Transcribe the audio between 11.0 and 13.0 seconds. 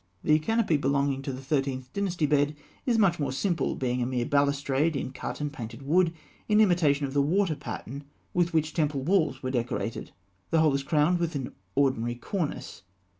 with an ordinary cornice.